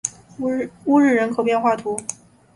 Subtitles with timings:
[0.87, 2.05] 乌日人口变化图示